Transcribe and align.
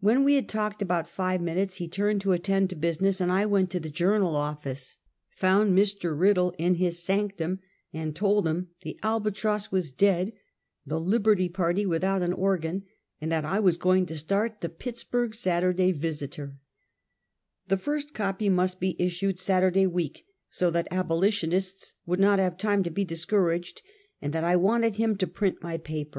When 0.00 0.24
we 0.24 0.34
had 0.34 0.46
talked 0.46 0.82
about 0.82 1.08
five 1.08 1.40
minutes, 1.40 1.76
he 1.76 1.88
turned 1.88 2.20
to 2.20 2.32
attend 2.32 2.68
to 2.68 2.76
business 2.76 3.18
and 3.18 3.32
I 3.32 3.46
went 3.46 3.70
to 3.70 3.80
the 3.80 3.88
Journal 3.88 4.36
office, 4.36 4.98
found 5.30 5.72
Mr. 5.72 6.12
Kiddle 6.22 6.54
in 6.58 6.74
his 6.74 7.02
sanctum, 7.02 7.60
and 7.90 8.14
told 8.14 8.46
him 8.46 8.68
the 8.82 9.00
Alhatross 9.02 9.72
was 9.72 9.90
dead; 9.90 10.34
the 10.84 11.00
Liberty 11.00 11.48
Party 11.48 11.86
without 11.86 12.20
an 12.20 12.34
organ, 12.34 12.84
and 13.22 13.32
that 13.32 13.46
I 13.46 13.58
was 13.58 13.78
going 13.78 14.04
to 14.04 14.18
start 14.18 14.60
the 14.60 14.68
Pittsburg 14.68 15.34
Saturday 15.34 15.92
Visiter; 15.92 16.58
the 17.68 17.78
first 17.78 18.12
copy 18.12 18.50
must 18.50 18.80
be 18.80 18.96
issued 19.02 19.38
Sat 19.38 19.62
urday 19.62 19.90
week, 19.90 20.26
so 20.50 20.70
that 20.72 20.88
abolitionists 20.90 21.94
would 22.04 22.20
not 22.20 22.38
have 22.38 22.58
time 22.58 22.82
to 22.82 22.90
be 22.90 23.02
discouraged, 23.06 23.80
and 24.20 24.34
that 24.34 24.44
I 24.44 24.56
wanted 24.56 24.96
him 24.96 25.16
to 25.16 25.26
print 25.26 25.62
my 25.62 25.78
paper. 25.78 26.12